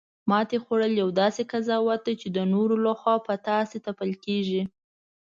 ماتې 0.29 0.57
خوړل 0.63 0.93
یو 1.01 1.09
داسې 1.21 1.41
قضاوت 1.51 1.99
دی، 2.05 2.13
چی 2.21 2.27
د 2.31 2.39
نورو 2.53 2.75
لخوا 2.85 3.15
په 3.27 3.33
تاسې 3.47 3.77
تپل 3.85 4.11
کیږي 4.25 4.61